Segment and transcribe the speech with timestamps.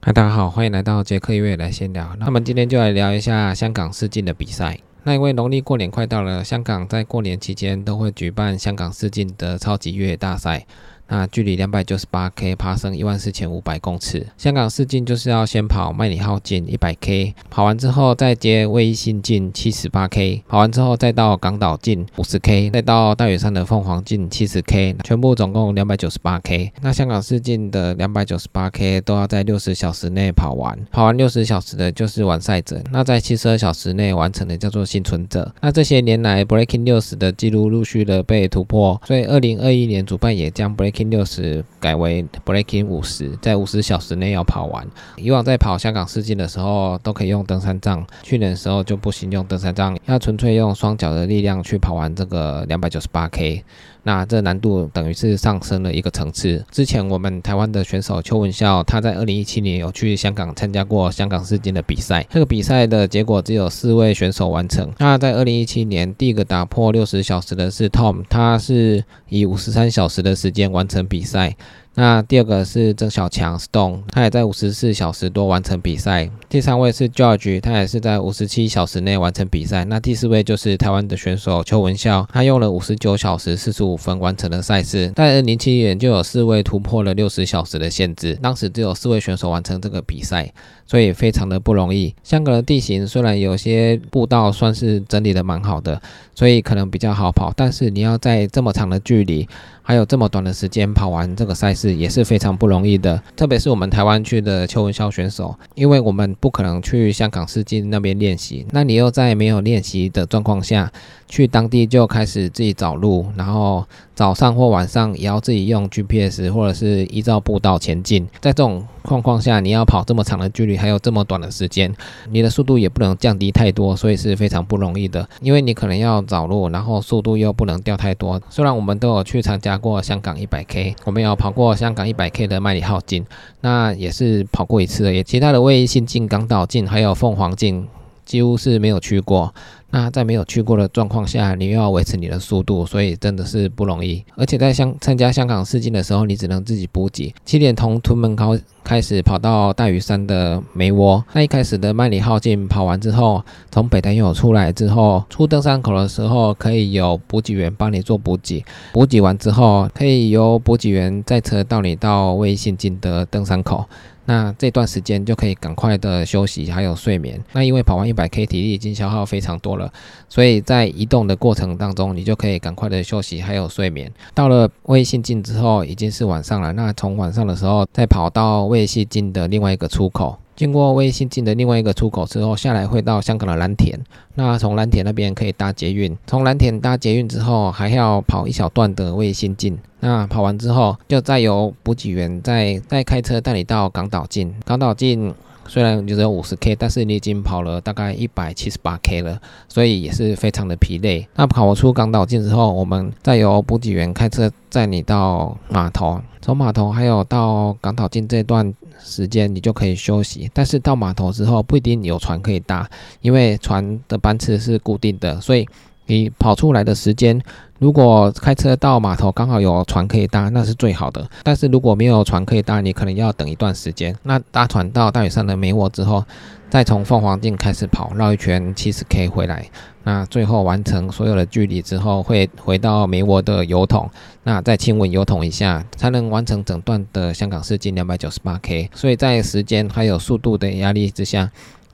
[0.00, 2.14] 嗨，大家好，欢迎来到杰克音乐来闲聊。
[2.20, 4.78] 那我们今天就来聊一下香港试镜的比赛。
[5.02, 10.64] 那因为农历过年快到了，香港在过年期间都会举办香港试镜的超级越野大赛。
[11.08, 26.72] 那距离两百九十八 K 爬升一万四千五百公尺，香港试镜就是要先跑麦里号径一百 K，跑完之后再接卫星径七十八 K，跑完之后再到港岛径五十 K，再到大屿山的凤凰径七十 K，全部总共两百九十八 K。
[26.82, 35.50] 那香港试镜的两百九十八 K 都要在六十小时内跑完，跑完六十小时的就是完赛者，那在七十二小时内完成的叫做幸存者。
[35.60, 44.86] 那这些年来 Breaking 六十的记录陆续的被突破，所以二零二一年主办也将 Breaking 六十改为 breaking 五十，在五十小时内要跑完。
[45.16, 53.64] 以往在跑香港世锦的时候，都可以用登山杖，去年的时候就不行用登山杖，要纯粹用双脚的力量去跑完这个两百九十八 K。
[54.02, 56.64] 那这难度等于是上升了一个层次。
[56.70, 64.90] 之前我们台湾的选手邱文孝，他在二零一七年有去香港参加过香港世锦的比赛，这个比赛的结果只有四位选手完成。
[64.98, 71.56] 那在二零一七年，第一个打破六十小时的是 Tom，他是以五十三小时的时间完成比赛。
[71.98, 76.30] 那第二个是曾小强 Stone，他也在五十四小时多完成比赛。
[76.48, 79.84] 第三位是 George，他也是在五十七小时内完成比赛。
[79.84, 85.10] 那第四位就是台湾的选手邱文孝，他用了五十九小时四十五分完成了赛事。
[85.16, 90.52] 在二零七年就有四位突破了六十小时的限制，当时只有四位选手完成这个比赛，
[90.86, 92.14] 所以非常的不容易。
[92.22, 96.00] 香港的地形虽然有些步道算是整理的蛮好的，
[96.32, 99.48] 所以可能比较好跑，但是你要在这么长的距离。
[99.80, 110.90] 还有这么短的时间跑完这个赛事也是非常不容易的，特别是我们台湾区的邱文潇选手，因为我们不可能去香港世锦那边练习，那你又在没有练习的状况下。
[111.30, 118.26] 去当地就开始自己找路，然后早上或晚上也要自己用 GPS 或者是依照步道前进。
[118.40, 121.90] 在这种状况下，你要跑这么长的距离，还有这么短的时间，
[122.30, 125.26] 你的速度也不能降低太多，所以是非常不容易的。
[125.40, 128.38] 因为你可能要找路，然后速度又不能掉太多。
[128.50, 133.24] 虽然我们都有去参加过香港一百 K，我们有跑过香港一百 K 的麦里浩径，
[133.62, 135.12] 那也是跑过一次的。
[135.14, 137.88] 也其他的卫星径、港岛径还有凤凰径，
[138.26, 139.54] 几乎是没有去过。
[139.90, 144.22] 那在没有去过的状况下，你又要维持你的速度，所以真的是不容易。
[144.36, 147.34] 而且在香参加香港试镜的时候，你只能自己补给。
[147.44, 151.24] 七点从屯门高开始跑到大屿山的梅窝。
[151.32, 158.62] 那一开始的麦里号径跑完之后，从北潭涌出来之后，出登山口的时候，可以有补给员帮你做补给。
[158.92, 163.86] 补给完之后，可以由补给员载车到你到卫星径的登山口。
[164.28, 167.42] 那这段时间就可以赶快的休息，还有睡眠。
[167.52, 169.90] 那因为跑完一百 K，体力已经消耗非常多了，
[170.28, 174.12] 所以在移动的过程当中，你就可以赶快的休息，还有睡眠。
[174.34, 176.74] 到了卫星境之后，已经是晚上了。
[176.74, 180.38] 那从晚上的时候，再跑到卫星境的另外一个出口。
[180.58, 183.96] 经过卫星进的另外一个出口之后，下来会到香港的蓝田。
[184.34, 189.78] 那从蓝田那边可以搭捷运，从蓝田搭捷运之后，还要跑一小段的卫星进。
[190.00, 194.52] 那跑完之后，就再由补给员再再开车带你到港岛进。
[194.64, 195.32] 港岛进。
[195.68, 201.28] 虽然你只有五十 K，但是你已经跑了大概一百七十八 K 了，所以也是非常的疲累。
[201.36, 210.50] 那跑出港岛境之后，我们再由补给员开车载你到码头，从码头还有到港岛境这段时间，你就可以休息。
[210.54, 212.88] 但是到码头之后，不一定有船可以搭，
[213.20, 215.68] 因为船的班次是固定的，所以
[216.08, 217.40] 你跑出来的时间。
[217.78, 221.24] 如果开车到码头刚好有船可以搭，那是最好的。
[221.44, 224.12] 但是如果没有船可以搭，你可能要等一段时间。
[224.24, 226.24] 那搭船到大屿山的梅窝之后，
[226.68, 229.64] 再从凤凰径开始跑，绕一圈七十 K 回来。
[230.02, 234.10] 那最后完成所有的距离之后，会回到梅窝的油桶，
[234.42, 238.90] 那再亲吻油桶一下，才能完成整段的香港世锦两百九十八 K。
[238.92, 241.48] 所以在时间还有速度的压力之下。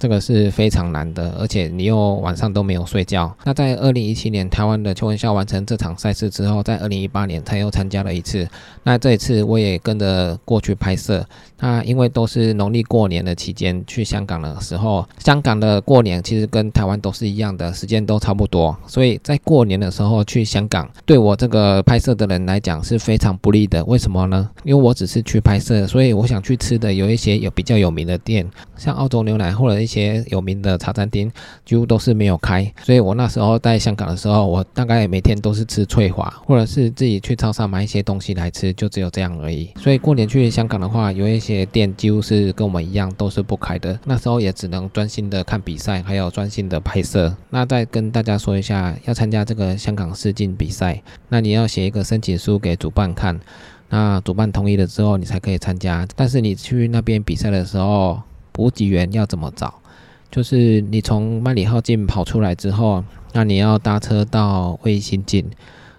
[0.00, 3.30] 这个是非常难的，而且你又晚上都没有睡觉。
[3.44, 8.48] 那在二零一七年台湾的邱文孝完成这场赛事之后，在二零一八年他又参加了一次。
[8.82, 11.22] 那这一次我也跟着过去拍摄。
[11.58, 18.74] 那因为都是农历过年的期间去香港的时候，香港的过年其实跟台湾都是一样的，时间都差不多。
[18.86, 23.84] 所以在过年的时候去香港，对我这个拍摄的人来讲是非常不利的。
[23.84, 24.48] 为什么呢？
[24.64, 28.48] 因为我只是去拍摄，所以我想去吃的有一些有比较有名的店，
[28.78, 31.30] 像澳洲牛奶或者一些有名的茶餐厅，
[31.66, 32.72] 几乎都是没有开。
[32.82, 39.70] 所以我那时候在香港的时候，我大概每天都是吃翠华，或者是自己去超市买一些东西来吃，就只有这样而已。
[39.76, 41.50] 所以过年去香港的话，有一些。
[41.50, 47.34] 些店几乎是跟我们一样都是不开的，那时候也只能专心的看比赛，还有专心的拍摄。
[47.48, 53.40] 那再跟大家说一下，要参加这个香港试镜比赛，那你要写一个申请书给主办看。
[53.88, 56.06] 那主办同意了之后，你才可以参加。
[56.14, 58.22] 但是你去那边比赛的时候，
[58.52, 59.79] 补给员要怎么找？
[60.30, 65.44] 就是你从麦里号进跑出来之后，那你要搭车到卫星进，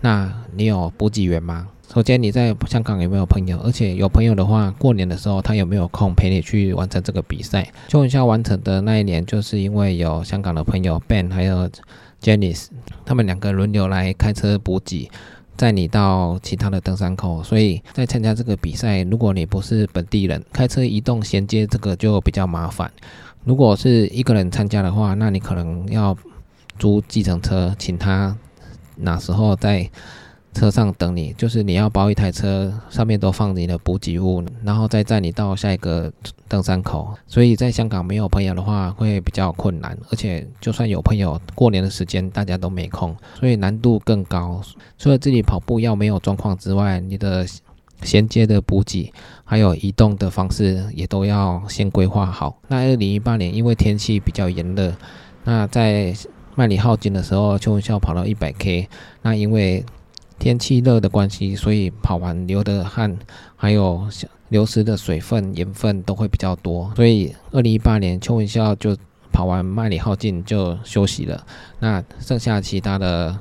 [0.00, 1.68] 那你有补给员吗？
[1.92, 3.58] 首先你在香港有没有朋友？
[3.58, 7.70] 而且有朋友的话，过年的时候他有没有空陪你去完成这个比赛？
[7.88, 11.68] 邱文孝完成的那一年，就是因为有香港的朋友 Ben 还有
[12.22, 12.68] Janice，
[13.04, 15.10] 他们两个轮流来开车补给。
[15.54, 22.90] 载你到其他的登山口，所以在参加这个比赛，如果你不是本地人，开车移动衔接这个就比较麻烦。
[23.44, 26.16] 如果是一个人参加的话，那你可能要
[26.78, 28.36] 租计程车，请他
[28.96, 29.90] 哪时候在。
[30.54, 36.12] 车上等你，就是你要包一台车，上面都放你的补给物，然后再载你到下一个
[36.46, 37.14] 登山口。
[37.26, 44.60] 所以在香港没有朋友的话，会比较困难，而且就算有朋友，过年的时间大家都没空，所以难度更高。
[44.98, 47.46] 除了自己跑步要没有状况之外，你的
[48.02, 49.12] 衔接的补给，
[49.44, 52.58] 还有移动的方式也都要先规划好。
[52.68, 54.92] 那二零一八年因为天气比较炎热，
[55.44, 56.14] 那在
[56.54, 58.88] 麦里浩金的时候，邱文孝跑到一百 K，
[59.22, 59.84] 那因为
[60.38, 63.16] 天气热的关系，所以跑完流的汗，
[63.56, 64.06] 还有
[64.48, 66.92] 流失的水分、盐分都会比较多。
[66.94, 68.96] 所以二零一八年邱文孝就
[69.32, 71.46] 跑完麦里浩径就休息了。
[71.78, 73.38] 那剩下其他的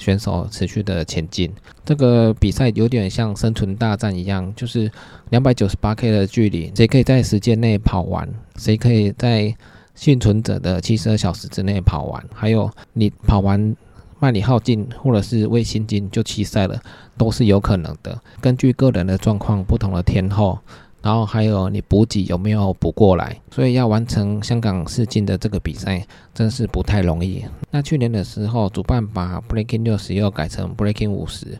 [0.00, 1.52] 选手持续的前进。
[1.84, 4.90] 这个比赛有点像生存大战一样，就是
[5.28, 9.54] 两百九十八 K 的距离，谁可以在时间内跑完，谁可以在
[9.94, 13.76] 幸存者的七十二小时之内跑完，还有你跑完。
[14.22, 16.78] 麦里耗尽或者是卫星金就弃赛了，
[17.16, 18.20] 都是有可能的。
[18.38, 20.58] 根据个人的状况、不同的天候，
[21.02, 27.44] 然后还有你补给有没有补过来，所以要完成香港世锦的这个比赛，真是不太容易。
[27.70, 31.58] 那去年的时候，主办把 Breaking 六十又改成 Breaking 五十。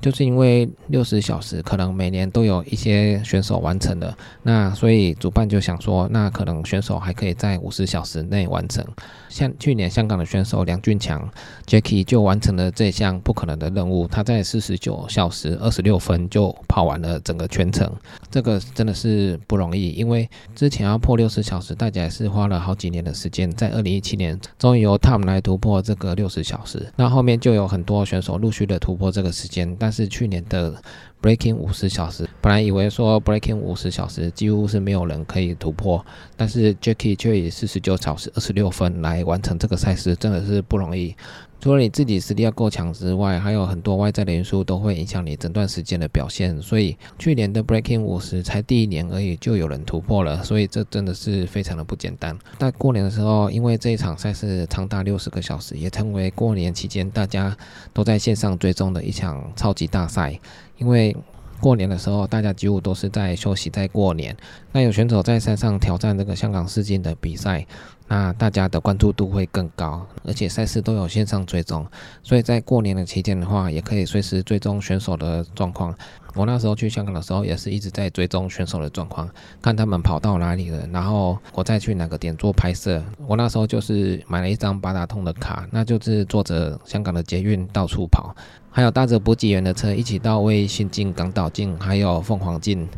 [0.00, 8.84] 就是因为六十小时可能每年都有一些选手完成了，那所以主办就想说，那可能选手还可以在五十小时内完成。
[9.28, 11.28] 像去年香港的选手梁俊强
[11.66, 17.88] Jacky 就完成了这项不可能的任务，他在四十九小时二十六分就跑完了整个全程，
[18.30, 19.90] 这个真的是不容易。
[19.90, 30.74] 因为之前要破六十小时，大家也是花了好几年的时间，在二零一七年终于由 Tom 来突破这个六十小时，那后面就有很多选手陆续的突破这个时间，但是去年的
[31.22, 36.04] breaking 五十小时，本来以为说 breaking 五十小时几乎是没有人可以突破，
[36.36, 41.14] 但是 Jackie 却以四十九小时二十六分来完成这个赛事，真的是不容易。
[41.60, 46.60] 除了你自己实力要够强之外，还有很多外在的因素都会影响你整段时间的表现。
[46.62, 52.36] 所以去年的 breaking 五十才第一年而已，就有人突破了，所以这真的是非常的不简单。
[52.58, 57.54] 在过年的时候，因为这一场赛事长达六十个小时，也成为过年期间大家
[57.92, 60.40] 都在线上追踪的一场超级大赛。
[60.78, 61.14] 因为
[61.60, 64.34] 过年的时候，大家几乎都是在休息，在过年。
[64.72, 67.66] 那有选手在山上挑战这个香港世锦的比赛。
[68.12, 71.86] 那大家的关注度会更高，而且赛事都有线上追踪，
[72.24, 75.94] 所以在过年的期间的话，也可以随时追踪选手的状况。
[76.34, 79.30] 我那时候去香港的时候，也是一直在追踪选手的状况，
[79.62, 83.00] 看他们跑到哪里了，然后我再去哪个点做拍摄。
[83.28, 88.34] 我那时候就是买了一张八达通的卡，那就是坐着香港的捷运到处跑，
[88.72, 92.88] 还有搭着补给员的车一起到卫新进、港岛进，还有凤凰进。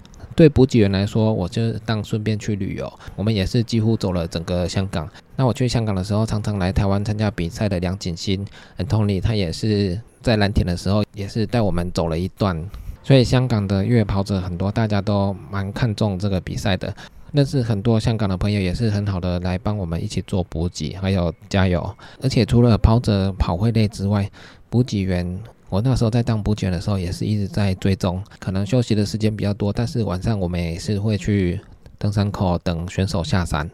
[0.43, 2.93] 对补给员来说，我就当顺便去旅游。
[3.15, 5.09] 我们也是几乎走了整个香港。
[5.37, 8.45] 那我去香港的时候，常常来台湾参加比赛的梁锦欣、
[8.89, 12.61] Tony，他也是在蓝田的时候，也是带我们走了一段。
[13.05, 16.93] 所以香港的越野跑者很多，大家都蛮看重这个比赛的。
[17.31, 21.89] 认识很多香港的朋友，也是很好的来帮我们一起做补给，还有加油。
[22.21, 24.29] 而且除了跑者跑会累之外，
[24.69, 25.39] 补给员。
[25.73, 31.59] 我那时候在当补给的时候，也是一直在追踪，可能休息的时间比较多，但是晚上我们也是会去
[31.97, 33.71] 登山口等选手下山。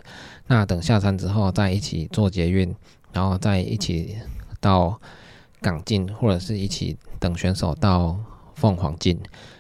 [0.47, 2.73] 那等下山之后，再一起坐捷运，
[3.13, 4.17] 然后再一起
[4.61, 4.97] 到
[5.61, 8.17] 港进，或者是一起等选手到
[8.55, 9.19] 凤凰进。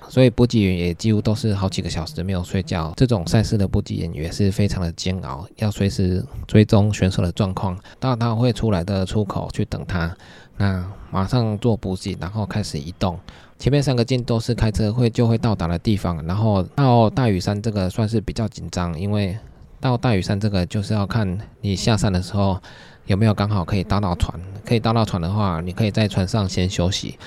[0.08, 2.94] 所以补给员也几乎都是好几个小时没有睡觉。
[2.96, 10.16] 这种赛事的补给员也是非常的煎熬，要随时追踪选手的状况，到他会出来的出口去等他。
[10.58, 13.18] 那马上做补给，然后开始移动。
[13.58, 19.36] 前面三个镜都是开车会就会到达的地方，然后到大屿山这个算是比较紧张，因为
[19.80, 22.60] 到大屿山这个就是要看你下山的时候
[23.06, 24.38] 有没有刚好可以搭到船。
[24.64, 27.18] 可以搭到船的话，你可以在船上先休息，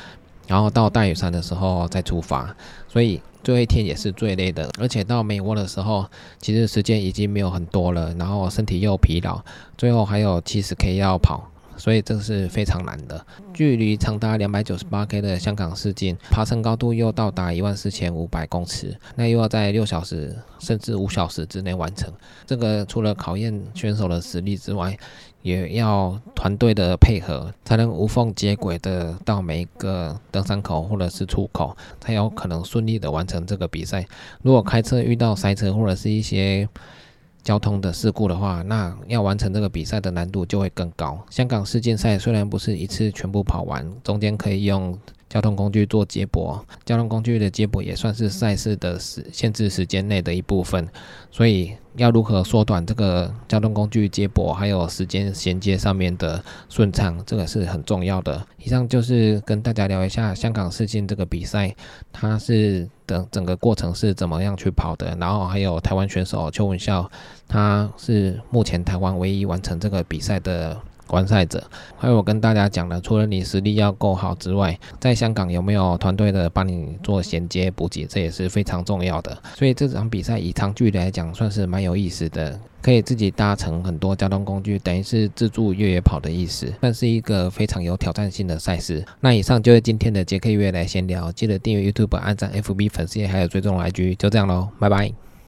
[0.48, 2.56] 然后到大屿山的时候再出发。
[2.88, 6.06] 所以最后一天也是最累的，而且到美窝的时候，
[6.40, 9.42] 其实时间已经没有很多了，然后身体又疲劳，
[9.78, 11.51] 最后还有七十 K 要跑。
[11.82, 13.26] 所以这是非常难的。
[13.56, 22.14] 距离长达两百九十八 K 的香港试镜，爬升高度又到达一万四千五百公尺，那又要在六小时甚至五小时之内完成。
[22.46, 24.96] 这个除了考验选手的实力之外，
[25.42, 34.06] 也要团队的配合，才能无缝接轨的到每一个登山口或者是出口，才有可能顺利的完成这个比赛。
[34.44, 36.70] 如果开车遇到塞车或者是一些
[37.44, 41.20] 交通的事故的话，那要完成这个比赛的难度就会更高。
[41.30, 44.98] 香港世锦赛虽然不是一次全部跑完，中间可以用。
[45.32, 50.86] 交通工具做接驳，交通工具的接驳也算是赛事的时限制时间内的一部分，
[51.32, 58.46] 所以要如何缩短这个交通工具接驳还有时间衔接上面的顺畅，这个是很重要的。
[58.58, 61.74] 以上就是跟大家聊一下香港世锦这个比赛，
[62.12, 67.10] 它是的整个过程是怎么样去跑的，然后还有台湾选手邱文孝，
[67.48, 70.78] 他是目前台湾唯一完成这个比赛的。
[71.12, 71.62] 观赛者，
[71.98, 79.38] 还有我跟大家讲的，除了你实力要够好之外，在香港有没有团队的帮你做衔接补给，这也是非常重要的。
[79.58, 89.06] 所以这场比赛以长距离来讲，算是蛮有意思的，可以自己搭乘很多交通工具，等于是自助越野跑的意思，算是一个非常有挑战性的赛事。
[89.20, 95.31] 那以上就是今天的杰克越野来闲聊，记得订阅 YouTube、按赞 FB 粉丝页，还有追踪 IG，就这样喽，拜拜。